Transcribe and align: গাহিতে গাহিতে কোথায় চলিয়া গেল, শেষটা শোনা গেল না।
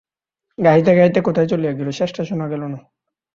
গাহিতে 0.57 0.91
গাহিতে 0.95 1.19
কোথায় 1.21 1.47
চলিয়া 1.47 1.73
গেল, 1.73 1.87
শেষটা 1.91 2.21
শোনা 2.23 2.45
গেল 2.47 2.61
না। 2.67 2.79